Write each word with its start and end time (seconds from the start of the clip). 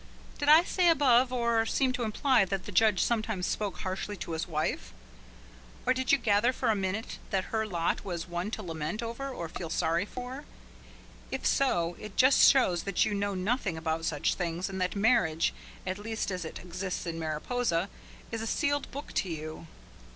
Did 0.39 0.49
I 0.49 0.63
say 0.63 0.89
above, 0.89 1.31
or 1.31 1.63
seem 1.67 1.93
to 1.93 2.01
imply, 2.01 2.43
that 2.45 2.65
the 2.65 2.71
judge 2.71 3.03
sometimes 3.03 3.45
spoke 3.45 3.81
harshly 3.81 4.17
to 4.17 4.31
his 4.31 4.47
wife? 4.47 4.93
Or 5.85 5.93
did 5.93 6.11
you 6.11 6.17
gather 6.17 6.51
for 6.51 6.69
a 6.71 6.75
minute 6.75 7.19
that 7.29 7.43
her 7.53 7.67
lot 7.67 8.03
was 8.03 8.27
one 8.27 8.49
to 8.49 8.63
lament 8.63 9.03
over 9.03 9.29
or 9.29 9.47
feel 9.47 9.69
sorry 9.69 10.07
for? 10.07 10.43
If 11.29 11.45
so, 11.45 11.95
it 11.99 12.17
just 12.17 12.49
shows 12.51 12.81
that 12.81 13.05
you 13.05 13.13
know 13.13 13.35
nothing 13.35 13.77
about 13.77 14.05
such 14.05 14.33
things, 14.33 14.69
and 14.69 14.81
that 14.81 14.95
marriage, 14.95 15.53
at 15.85 15.99
least 15.99 16.31
as 16.31 16.45
it 16.45 16.57
exists 16.57 17.05
in 17.05 17.19
Mariposa, 17.19 17.87
is 18.31 18.41
a 18.41 18.47
sealed 18.47 18.89
book 18.89 19.13
to 19.17 19.29
you. 19.29 19.67